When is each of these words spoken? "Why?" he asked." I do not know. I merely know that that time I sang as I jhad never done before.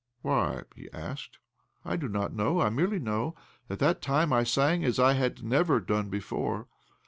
"Why?" 0.23 0.63
he 0.75 0.91
asked." 0.91 1.37
I 1.85 1.95
do 1.95 2.09
not 2.09 2.33
know. 2.33 2.59
I 2.59 2.71
merely 2.71 2.97
know 2.97 3.35
that 3.67 3.77
that 3.77 4.01
time 4.01 4.33
I 4.33 4.43
sang 4.43 4.83
as 4.83 4.97
I 4.97 5.13
jhad 5.13 5.43
never 5.43 5.79
done 5.79 6.09
before. 6.09 6.67